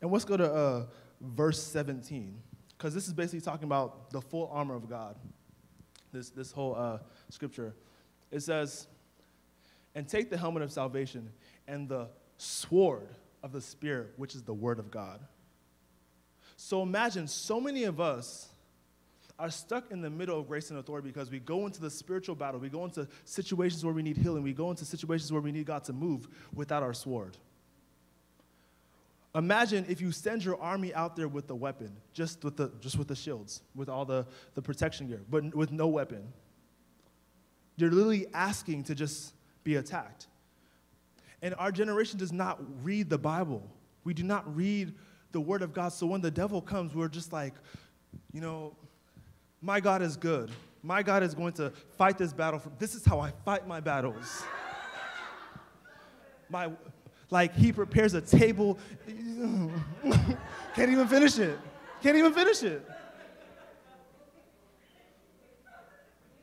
[0.00, 0.86] And let's go to uh,
[1.20, 2.40] verse 17,
[2.76, 5.16] because this is basically talking about the full armor of God,
[6.12, 6.98] this, this whole uh,
[7.30, 7.74] scripture.
[8.30, 8.86] It says,
[9.94, 11.30] And take the helmet of salvation
[11.66, 13.08] and the sword
[13.42, 15.20] of the Spirit, which is the word of God.
[16.56, 18.48] So imagine so many of us
[19.38, 22.34] are stuck in the middle of grace and authority because we go into the spiritual
[22.34, 25.52] battle, we go into situations where we need healing, we go into situations where we
[25.52, 27.36] need God to move without our sword.
[29.38, 32.98] Imagine if you send your army out there with the weapon, just with the, just
[32.98, 36.32] with the shields, with all the, the protection gear, but with no weapon.
[37.76, 40.26] You're literally asking to just be attacked.
[41.40, 43.62] And our generation does not read the Bible.
[44.02, 44.92] We do not read
[45.30, 45.92] the Word of God.
[45.92, 47.54] So when the devil comes, we're just like,
[48.32, 48.74] you know,
[49.62, 50.50] my God is good.
[50.82, 52.58] My God is going to fight this battle.
[52.58, 54.42] For, this is how I fight my battles.
[56.50, 56.70] My,
[57.30, 58.78] like, he prepares a table.
[60.74, 61.58] Can't even finish it.
[62.02, 62.88] Can't even finish it.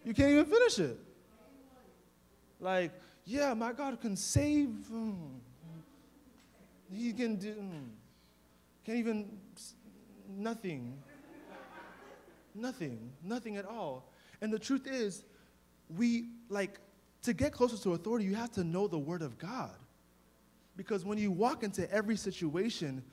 [0.04, 1.00] You can't even finish it.
[2.60, 2.92] Like,
[3.26, 4.70] yeah, my God can save.
[4.94, 5.16] Mm.
[6.94, 7.54] He can do.
[7.56, 7.88] Mm.
[8.86, 9.38] Can't even,
[10.30, 10.96] nothing.
[12.54, 14.12] Nothing, nothing at all.
[14.42, 15.24] And the truth is,
[15.90, 16.80] we, like,
[17.24, 19.76] to get closer to authority, you have to know the Word of God.
[20.76, 23.04] Because when you walk into every situation,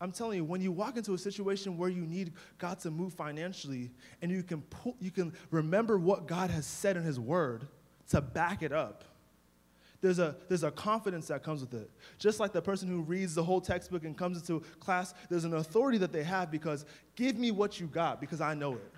[0.00, 3.12] I'm telling you, when you walk into a situation where you need God to move
[3.14, 7.68] financially and you can, pull, you can remember what God has said in His Word
[8.08, 9.04] to back it up,
[10.00, 11.88] there's a, there's a confidence that comes with it.
[12.18, 15.54] Just like the person who reads the whole textbook and comes into class, there's an
[15.54, 18.92] authority that they have because give me what you got because I know it.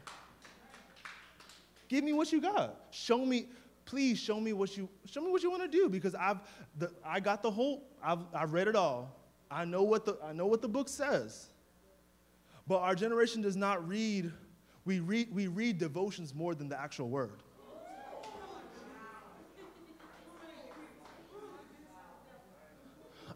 [1.89, 2.87] Give me what you got.
[2.91, 3.49] Show me,
[3.85, 6.39] please show me what you show me what you want to do because I've
[6.79, 9.15] the, I got the whole I've I've read it all.
[9.51, 11.49] I know what the I know what the book says.
[12.67, 14.33] But our generation does not read
[14.85, 17.41] we read we read devotions more than the actual word.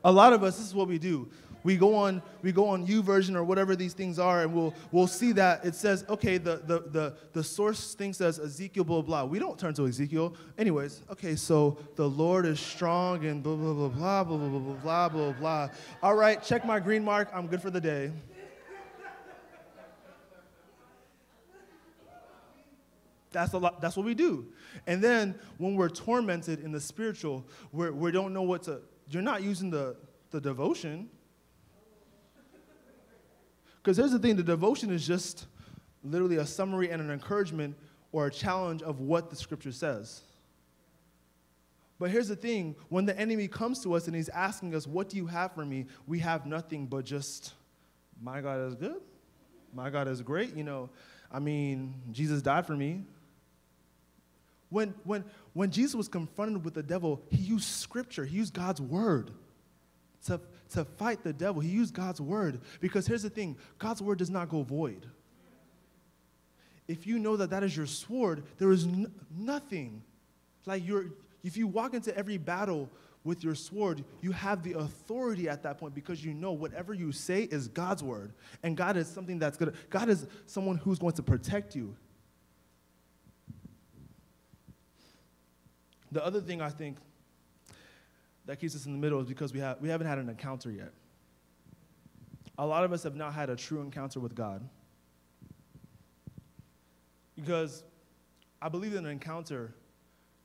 [0.04, 1.28] a lot of us, this is what we do.
[1.64, 5.06] We go on, we go on YouVersion or whatever these things are, and we'll we'll
[5.06, 9.24] see that it says, okay, the the the, the source thing says Ezekiel, blah, blah.
[9.24, 10.34] We don't turn to Ezekiel.
[10.56, 14.74] Anyways, okay, so the Lord is strong and blah blah blah blah blah blah blah
[14.74, 15.68] blah blah blah.
[16.02, 17.28] All right, check my green mark.
[17.34, 18.12] I'm good for the day.
[23.30, 23.80] That's a lot.
[23.80, 24.46] That's what we do.
[24.86, 28.80] And then when we're tormented in the spiritual, where we don't know what to.
[29.10, 29.96] You're not using the
[30.30, 31.08] the devotion.
[33.88, 35.46] Because here's the thing: the devotion is just
[36.04, 37.74] literally a summary and an encouragement
[38.12, 40.20] or a challenge of what the scripture says.
[41.98, 45.08] But here's the thing when the enemy comes to us and he's asking us, What
[45.08, 45.86] do you have for me?
[46.06, 47.54] We have nothing but just,
[48.20, 49.00] My God is good.
[49.72, 50.54] My God is great.
[50.54, 50.90] You know,
[51.32, 53.04] I mean, Jesus died for me.
[54.68, 55.24] When, when,
[55.54, 59.30] when Jesus was confronted with the devil, he used scripture, he used God's word
[60.26, 60.38] to,
[60.70, 61.60] to fight the devil.
[61.60, 65.06] He used God's word because here's the thing God's word does not go void.
[66.86, 70.02] If you know that that is your sword, there is n- nothing.
[70.64, 71.06] Like you're,
[71.44, 72.90] if you walk into every battle
[73.24, 77.12] with your sword, you have the authority at that point because you know whatever you
[77.12, 78.32] say is God's word.
[78.62, 79.74] And God is something that's good.
[79.90, 81.94] God is someone who's going to protect you.
[86.10, 86.96] The other thing I think
[88.48, 90.70] that keeps us in the middle is because we, have, we haven't had an encounter
[90.70, 90.90] yet.
[92.56, 94.66] A lot of us have not had a true encounter with God.
[97.36, 97.84] Because
[98.62, 99.74] I believe that an encounter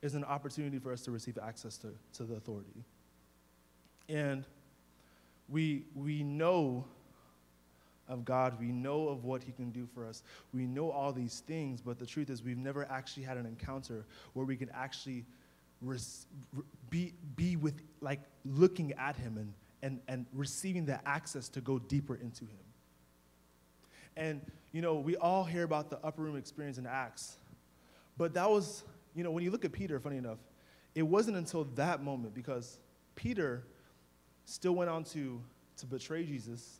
[0.02, 2.84] is an opportunity for us to receive access to, to the authority.
[4.10, 4.44] And
[5.48, 6.84] we, we know
[8.06, 11.42] of God, we know of what He can do for us, we know all these
[11.46, 15.24] things, but the truth is, we've never actually had an encounter where we can actually
[15.84, 16.26] res-
[16.90, 21.78] be, be with, like, looking at him and, and, and receiving the access to go
[21.78, 22.58] deeper into him.
[24.16, 24.40] And,
[24.72, 27.36] you know, we all hear about the upper room experience in Acts,
[28.16, 30.38] but that was, you know, when you look at Peter, funny enough,
[30.94, 32.78] it wasn't until that moment because
[33.16, 33.64] Peter
[34.44, 35.42] still went on to,
[35.78, 36.78] to betray Jesus.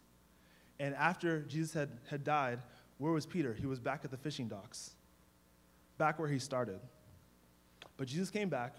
[0.79, 2.61] And after Jesus had, had died,
[2.99, 3.53] where was Peter?
[3.53, 4.93] He was back at the fishing docks,
[5.99, 6.79] back where he started.
[7.97, 8.77] But Jesus came back,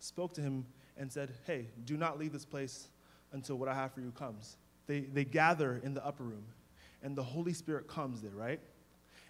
[0.00, 2.88] spoke to him, and said, Hey, do not leave this place
[3.32, 4.56] until what I have for you comes.
[4.86, 6.44] They, they gather in the upper room,
[7.02, 8.60] and the Holy Spirit comes there, right?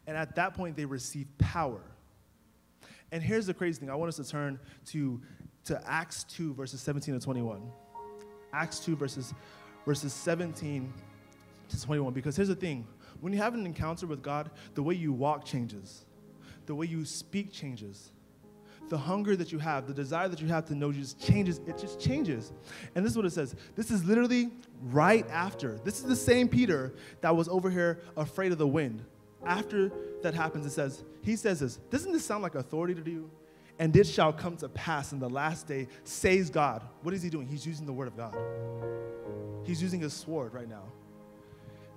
[0.07, 1.83] And at that point, they receive power.
[3.13, 5.21] And here's the crazy thing I want us to turn to,
[5.65, 7.63] to Acts 2, verses 17 to 21.
[8.53, 9.35] Acts 2, verses,
[9.85, 10.93] verses 17
[11.69, 12.13] to 21.
[12.13, 12.87] Because here's the thing
[13.21, 16.05] when you have an encounter with God, the way you walk changes,
[16.67, 18.13] the way you speak changes
[18.91, 21.61] the hunger that you have, the desire that you have to know just changes.
[21.67, 22.53] It just changes.
[22.95, 23.55] And this is what it says.
[23.77, 24.51] This is literally
[24.91, 25.79] right after.
[25.85, 29.05] This is the same Peter that was over here afraid of the wind.
[29.47, 31.77] After that happens, it says, he says this.
[31.91, 33.31] Doesn't this sound like authority to you?
[33.79, 36.83] And it shall come to pass in the last day, says God.
[37.03, 37.47] What is he doing?
[37.47, 38.37] He's using the word of God.
[39.65, 40.83] He's using his sword right now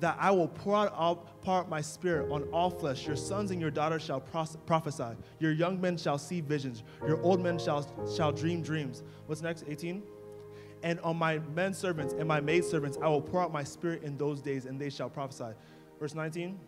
[0.04, 3.08] that I will pour out, pour out my spirit on all flesh.
[3.08, 5.16] Your sons and your daughters shall prophesy.
[5.40, 6.84] Your young men shall see visions.
[7.08, 9.02] Your old men shall, shall dream dreams.
[9.28, 9.64] What's next?
[9.66, 10.04] 18?
[10.84, 14.04] And on my men servants and my maid servants, I will pour out my spirit
[14.04, 15.56] in those days, and they shall prophesy.
[16.02, 16.60] Verse 19?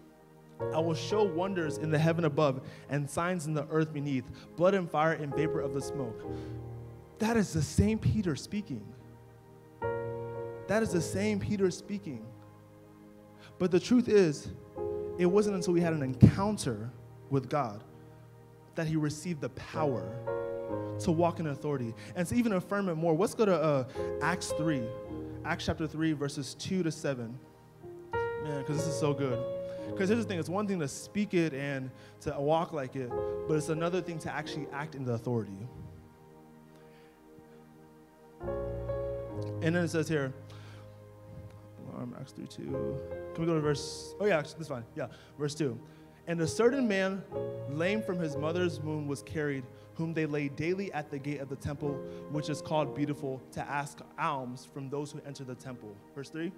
[0.73, 4.75] I will show wonders in the heaven above and signs in the earth beneath, blood
[4.75, 6.23] and fire and vapor of the smoke.
[7.19, 8.85] That is the same Peter speaking.
[10.67, 12.25] That is the same Peter speaking.
[13.57, 14.49] But the truth is,
[15.17, 16.91] it wasn't until we had an encounter
[17.29, 17.83] with God
[18.75, 20.03] that he received the power
[20.99, 21.93] to walk in authority.
[22.15, 23.83] And to even affirm it more, let's go to uh,
[24.21, 24.83] Acts 3,
[25.45, 27.37] Acts chapter 3, verses 2 to 7.
[28.43, 29.43] Man, because this is so good.
[29.87, 31.89] Because here's the thing it's one thing to speak it and
[32.21, 33.11] to walk like it,
[33.47, 35.67] but it's another thing to actually act in the authority.
[39.61, 40.33] And then it says here,
[41.97, 42.63] um, Acts 3 2.
[42.63, 44.15] Can we go to verse?
[44.19, 44.83] Oh, yeah, that's fine.
[44.95, 45.77] Yeah, verse 2.
[46.27, 47.23] And a certain man,
[47.69, 51.49] lame from his mother's womb, was carried, whom they laid daily at the gate of
[51.49, 51.93] the temple,
[52.31, 55.95] which is called Beautiful, to ask alms from those who enter the temple.
[56.15, 56.51] Verse 3.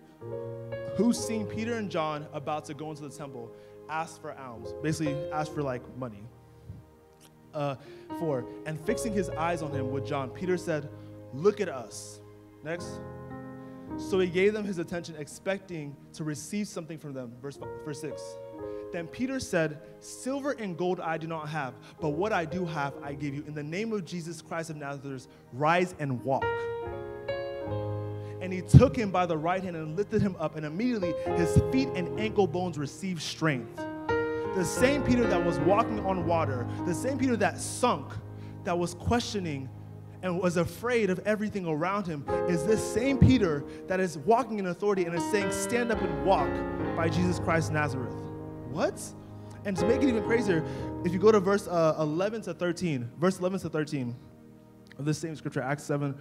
[0.95, 3.52] Who, seeing Peter and John about to go into the temple,
[3.89, 4.73] asked for alms.
[4.82, 6.23] Basically, asked for like money.
[7.54, 7.76] Uh,
[8.19, 8.45] 4.
[8.65, 10.89] And fixing his eyes on him with John, Peter said,
[11.34, 12.21] Look at us.
[12.63, 12.88] Next.
[13.98, 17.34] So he gave them his attention, expecting to receive something from them.
[17.42, 18.22] Verse, verse 6.
[18.94, 22.94] Then Peter said, Silver and gold I do not have, but what I do have
[23.04, 23.44] I give you.
[23.48, 26.46] In the name of Jesus Christ of Nazareth, rise and walk.
[28.42, 31.14] And and he took him by the right hand and lifted him up, and immediately
[31.36, 33.76] his feet and ankle bones received strength.
[34.56, 38.10] The same Peter that was walking on water, the same Peter that sunk,
[38.64, 39.68] that was questioning
[40.28, 44.68] and was afraid of everything around him, is this same Peter that is walking in
[44.68, 46.50] authority and is saying, Stand up and walk
[46.96, 48.13] by Jesus Christ Nazareth.
[48.70, 49.02] What?
[49.66, 50.63] And to make it even crazier,
[51.04, 54.16] if you go to verse uh, 11 to 13, verse 11 to 13
[55.00, 56.16] of this same scripture, Acts 7,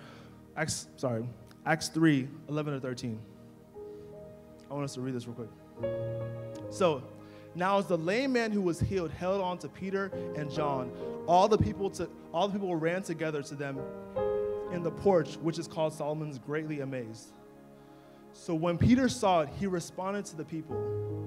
[0.57, 1.29] Acts, sorry,
[1.64, 3.19] Acts 3, 11 to 13.
[4.71, 5.49] I want us to read this real quick.
[6.71, 7.03] So,
[7.57, 10.92] now as the lame man who was healed held on to Peter and John,
[11.27, 13.81] all the people to, all the people ran together to them
[14.73, 17.33] in the porch, which is called Solomon's, greatly amazed.
[18.33, 20.77] So when Peter saw it, he responded to the people.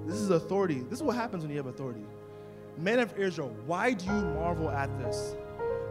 [0.06, 0.80] This is authority.
[0.88, 2.04] This is what happens when you have authority.
[2.78, 5.34] Men of Israel, why do you marvel at this?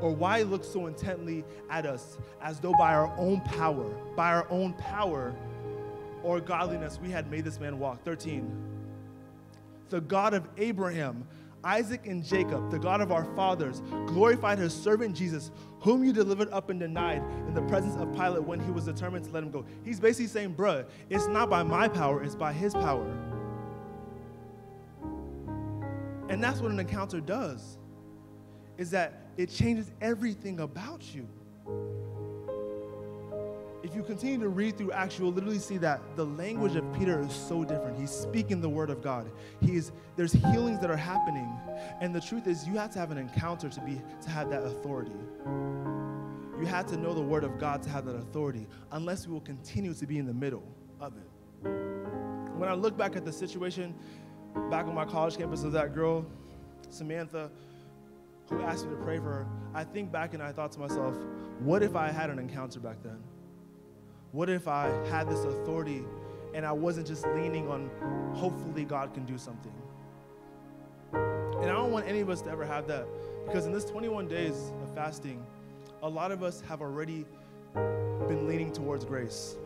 [0.02, 4.48] Or why look so intently at us as though by our own power, by our
[4.50, 5.36] own power
[6.24, 8.04] or godliness, we had made this man walk?
[8.06, 8.69] 13.
[9.90, 11.28] The God of Abraham,
[11.64, 16.50] Isaac, and Jacob, the God of our fathers, glorified his servant Jesus, whom you delivered
[16.52, 19.52] up and denied in the presence of Pilate when he was determined to let him
[19.52, 19.66] go.
[19.84, 23.06] He's basically saying, bruh, it's not by my power, it's by his power.
[26.30, 27.78] And that's what an encounter does.
[28.78, 31.28] Is that it changes everything about you.
[33.82, 37.22] If you continue to read through Acts, you'll literally see that the language of Peter
[37.22, 37.98] is so different.
[37.98, 39.32] He's speaking the word of God.
[39.62, 41.50] He's there's healings that are happening.
[42.02, 44.64] And the truth is you have to have an encounter to be to have that
[44.64, 45.14] authority.
[46.60, 49.40] You have to know the word of God to have that authority, unless we will
[49.42, 50.64] continue to be in the middle
[51.00, 51.70] of it.
[52.58, 53.96] When I look back at the situation
[54.70, 56.26] back on my college campus of that girl,
[56.90, 57.50] Samantha,
[58.50, 61.16] who asked me to pray for her, I think back and I thought to myself,
[61.60, 63.20] what if I had an encounter back then?
[64.32, 66.04] What if I had this authority
[66.54, 67.90] and I wasn't just leaning on
[68.36, 69.74] hopefully God can do something?
[71.14, 73.08] And I don't want any of us to ever have that
[73.46, 75.44] because in this 21 days of fasting,
[76.04, 77.26] a lot of us have already
[77.74, 79.58] been leaning towards grace.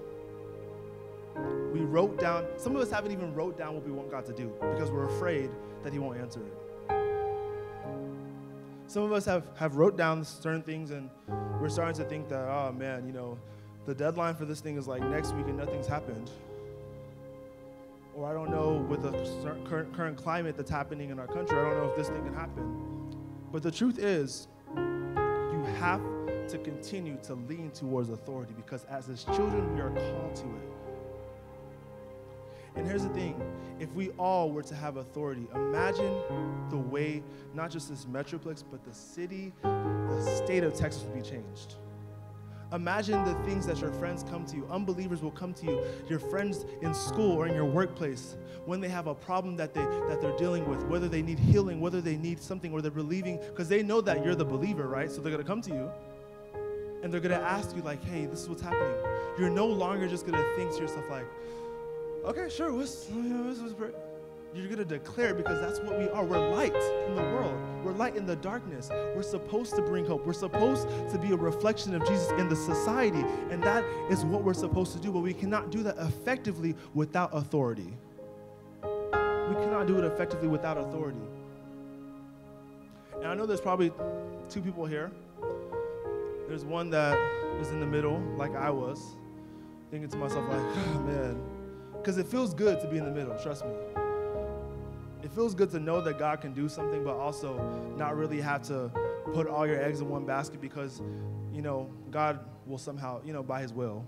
[1.73, 4.33] We wrote down, some of us haven't even wrote down what we want God to
[4.33, 5.49] do because we're afraid
[5.83, 6.57] that He won't answer it.
[8.87, 11.09] Some of us have, have wrote down certain things and
[11.59, 13.37] we're starting to think that, oh man, you know,
[13.85, 16.29] the deadline for this thing is like next week and nothing's happened.
[18.15, 19.11] Or I don't know with the
[19.67, 22.33] current, current climate that's happening in our country, I don't know if this thing can
[22.33, 23.17] happen.
[23.51, 26.01] But the truth is, you have
[26.47, 30.73] to continue to lean towards authority because as his children, we are called to it.
[32.75, 33.39] And here's the thing
[33.79, 36.21] if we all were to have authority, imagine
[36.69, 41.21] the way not just this metroplex, but the city, the state of Texas would be
[41.21, 41.75] changed.
[42.73, 44.67] Imagine the things that your friends come to you.
[44.71, 48.89] Unbelievers will come to you, your friends in school or in your workplace, when they
[48.89, 52.17] have a problem that, they, that they're dealing with, whether they need healing, whether they
[52.17, 55.11] need something, or they're believing, because they know that you're the believer, right?
[55.11, 55.91] So they're going to come to you
[57.03, 58.95] and they're going to ask you, like, hey, this is what's happening.
[59.37, 61.25] You're no longer just going to think to yourself, like,
[62.25, 63.73] okay, sure, what's, what's, what's
[64.55, 66.23] you're going to declare because that's what we are.
[66.23, 67.55] We're light in the world.
[67.83, 68.89] We're light in the darkness.
[68.91, 70.25] We're supposed to bring hope.
[70.25, 73.23] We're supposed to be a reflection of Jesus in the society.
[73.49, 75.11] And that is what we're supposed to do.
[75.11, 77.93] But we cannot do that effectively without authority.
[78.83, 81.19] We cannot do it effectively without authority.
[83.15, 83.91] And I know there's probably
[84.49, 85.11] two people here.
[86.47, 87.17] There's one that
[87.59, 89.15] is in the middle, like I was,
[89.89, 91.41] thinking to myself, like, oh, man.
[91.93, 93.71] Because it feels good to be in the middle, trust me
[95.23, 97.57] it feels good to know that God can do something, but also
[97.97, 98.91] not really have to
[99.33, 101.01] put all your eggs in one basket because,
[101.53, 104.05] you know, God will somehow, you know, by His will,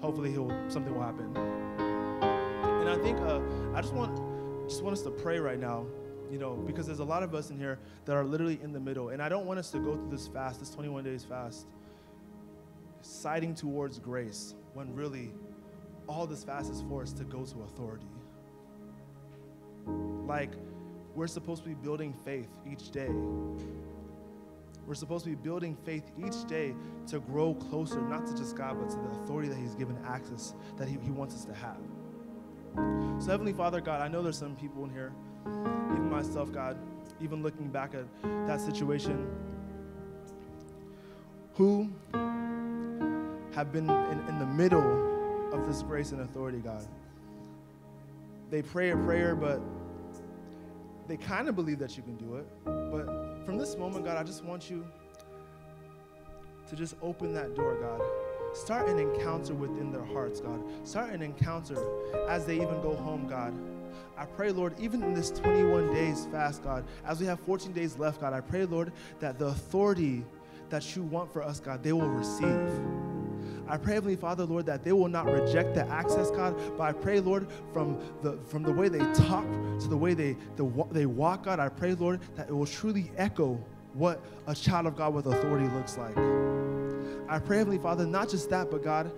[0.00, 1.36] hopefully He'll something will happen.
[1.36, 3.40] And I think uh,
[3.74, 4.20] I just want
[4.68, 5.86] just want us to pray right now,
[6.30, 8.80] you know, because there's a lot of us in here that are literally in the
[8.80, 11.66] middle, and I don't want us to go through this fast, this 21 days fast,
[13.02, 15.30] siding towards grace when really
[16.08, 18.06] all this fast is for us to go to authority.
[20.26, 20.50] Like,
[21.14, 23.08] we're supposed to be building faith each day.
[24.86, 26.74] We're supposed to be building faith each day
[27.08, 30.54] to grow closer, not to just God, but to the authority that He's given access,
[30.76, 31.78] that He, he wants us to have.
[33.22, 35.12] So, Heavenly Father, God, I know there's some people in here,
[35.46, 36.76] even myself, God,
[37.20, 38.04] even looking back at
[38.46, 39.28] that situation,
[41.54, 41.90] who
[43.54, 46.86] have been in, in the middle of this grace and authority, God.
[48.50, 49.60] They pray a prayer, but
[51.08, 52.46] they kind of believe that you can do it.
[52.64, 54.84] But from this moment, God, I just want you
[56.68, 58.00] to just open that door, God.
[58.56, 60.60] start an encounter within their hearts, God.
[60.84, 61.76] Start an encounter
[62.28, 63.54] as they even go home, God.
[64.18, 67.98] I pray, Lord, even in this 21 days fast, God, as we have 14 days
[67.98, 70.24] left, God, I pray, Lord, that the authority
[70.70, 73.05] that you want for us, God, they will receive.
[73.68, 76.92] I pray, Heavenly Father, Lord, that they will not reject the access, God, but I
[76.92, 79.44] pray, Lord, from the from the way they talk
[79.80, 83.10] to the way they the, they walk, God, I pray, Lord, that it will truly
[83.16, 83.60] echo
[83.94, 86.16] what a child of God with authority looks like.
[87.28, 89.10] I pray, Heavenly Father, not just that, but God,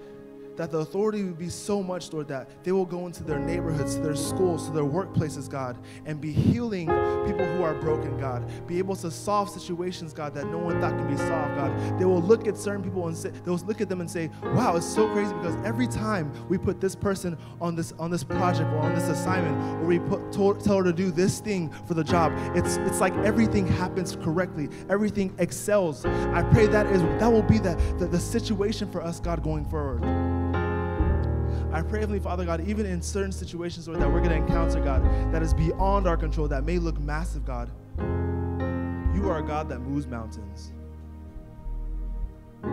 [0.58, 3.94] that the authority would be so much, Lord, that they will go into their neighborhoods,
[3.94, 6.86] to their schools, to their workplaces, God, and be healing
[7.26, 8.44] people who are broken, God.
[8.66, 11.98] Be able to solve situations, God, that no one thought can be solved, God.
[11.98, 14.76] They will look at certain people and say, they'll look at them and say, wow,
[14.76, 18.68] it's so crazy because every time we put this person on this on this project
[18.72, 21.94] or on this assignment, or we put, told, tell her to do this thing for
[21.94, 24.68] the job, it's it's like everything happens correctly.
[24.90, 26.04] Everything excels.
[26.04, 29.64] I pray that is that will be the, the, the situation for us, God, going
[29.64, 30.27] forward.
[31.70, 34.80] I pray, Heavenly Father, God, even in certain situations, Lord, that we're going to encounter,
[34.80, 37.70] God, that is beyond our control, that may look massive, God.
[39.14, 40.72] You are a God that moves mountains.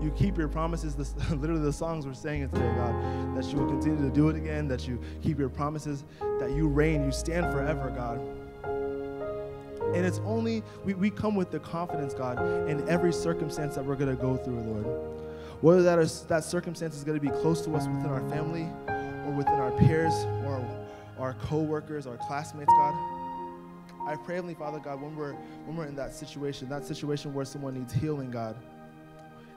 [0.00, 0.94] you keep your promises.
[0.94, 4.36] This, literally, the songs we're saying today, God, that you will continue to do it
[4.36, 6.04] again, that you keep your promises,
[6.38, 8.20] that you reign, you stand forever, God.
[9.96, 13.96] And it's only, we, we come with the confidence, God, in every circumstance that we're
[13.96, 15.23] going to go through, Lord.
[15.64, 18.68] Whether that, is, that circumstance is going to be close to us within our family
[18.86, 20.12] or within our peers
[20.44, 20.62] or
[21.18, 22.92] our co-workers, our classmates, God.
[24.06, 25.32] I pray, Heavenly Father, God, when we're,
[25.64, 28.56] when we're in that situation, that situation where someone needs healing, God,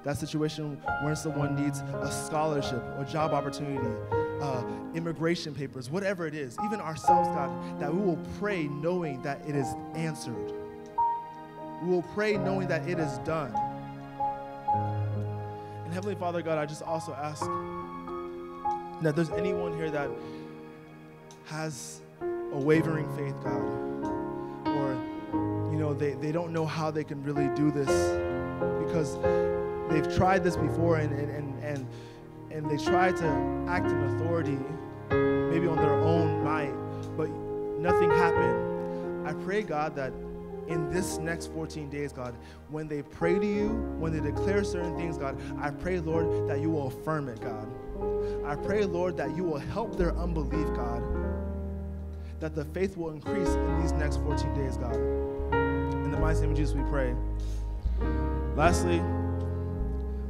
[0.06, 3.86] that situation where someone needs a scholarship or job opportunity,
[4.42, 4.64] uh,
[4.96, 9.58] immigration papers, whatever it is, even ourselves, God, that we will pray knowing that it
[9.58, 10.54] is answered.
[11.84, 13.54] We will pray knowing that it is done.
[15.88, 17.40] And Heavenly Father God, I just also ask
[19.02, 20.10] that there's anyone here that
[21.46, 25.02] has a wavering faith, God, or
[25.72, 27.88] you know, they, they don't know how they can really do this
[28.86, 29.16] because
[29.90, 31.88] they've tried this before and and, and, and,
[32.52, 34.60] and they try to act in authority,
[35.10, 36.74] maybe on their own might,
[37.16, 37.30] but
[37.80, 39.26] nothing happened.
[39.26, 40.12] I pray, God, that
[40.68, 42.36] in this next 14 days, God,
[42.70, 46.60] when they pray to you, when they declare certain things, God, I pray, Lord, that
[46.60, 47.68] you will affirm it, God.
[48.46, 51.04] I pray, Lord, that you will help their unbelief, God,
[52.40, 54.96] that the faith will increase in these next 14 days, God.
[54.96, 57.16] In the mighty name of Jesus, we pray.
[58.56, 59.00] Lastly,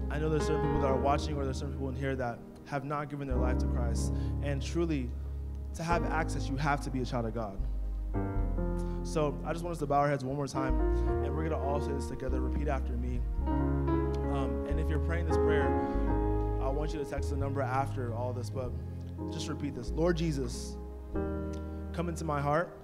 [0.10, 2.40] I know there's certain people that are watching or there's certain people in here that
[2.66, 4.14] have not given their life to Christ.
[4.42, 5.10] And truly,
[5.76, 7.58] to have access, you have to be a child of God.
[9.04, 10.80] So I just want us to bow our heads one more time,
[11.24, 12.42] and we're going to all say this together.
[12.42, 13.20] Repeat after me.
[13.46, 15.68] Um, and if you're praying this prayer,
[16.62, 18.72] I want you to text the number after all this, but
[19.32, 20.76] just repeat this Lord Jesus,
[21.94, 22.78] come into my heart.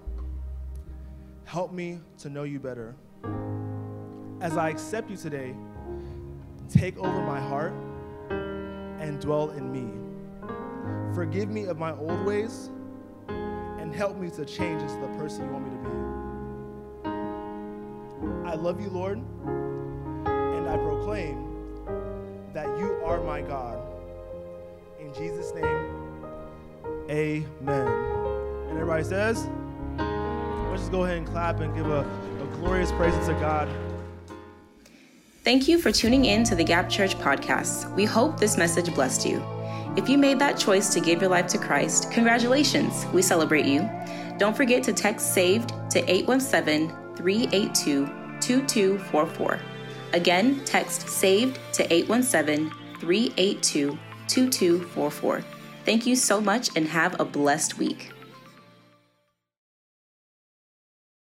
[1.46, 2.96] Help me to know you better.
[4.40, 5.54] As I accept you today,
[6.70, 7.74] take over my heart
[9.00, 9.92] and dwell in me.
[11.14, 12.70] Forgive me of my old ways
[13.94, 15.96] help me to change into the person you want me to be.
[18.50, 19.20] I love you, Lord,
[20.26, 21.50] and I proclaim
[22.54, 23.80] that you are my God.
[25.00, 25.88] In Jesus' name,
[27.10, 27.88] amen.
[28.70, 29.48] And everybody says,
[30.70, 33.68] let's just go ahead and clap and give a, a glorious praise to God.
[35.44, 37.94] Thank you for tuning in to the Gap Church podcast.
[37.96, 39.44] We hope this message blessed you.
[39.96, 43.06] If you made that choice to give your life to Christ, congratulations.
[43.14, 43.88] We celebrate you.
[44.40, 48.08] Don't forget to text SAVED to 817 382
[48.42, 49.60] 2244.
[50.14, 55.44] Again, text SAVED to 817 382 2244.
[55.86, 58.12] Thank you so much and have a blessed week.